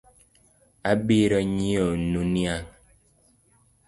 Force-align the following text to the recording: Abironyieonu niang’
Abironyieonu 0.91 2.21
niang’ 2.33 2.67